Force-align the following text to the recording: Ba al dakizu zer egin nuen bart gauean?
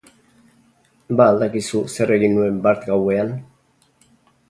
Ba 1.19 1.27
al 1.33 1.37
dakizu 1.45 1.83
zer 1.99 2.17
egin 2.17 2.35
nuen 2.39 2.61
bart 2.67 2.91
gauean? 2.93 3.41